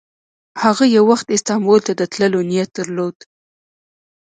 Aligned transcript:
هغه 0.63 0.83
یو 0.95 1.03
وخت 1.11 1.27
استانبول 1.35 1.79
ته 1.87 1.91
د 1.95 2.01
تللو 2.13 2.39
نیت 2.49 2.69
درلود. 2.77 3.17